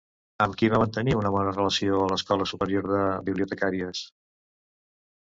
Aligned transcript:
Amb 0.43 0.55
qui 0.59 0.69
va 0.73 0.77
mantenir 0.83 1.13
una 1.17 1.31
bona 1.35 1.51
relació 1.53 1.99
a 2.05 2.07
l'Escola 2.13 2.47
Superior 2.53 2.89
de 2.93 3.03
Bibliotecàries? 3.29 4.03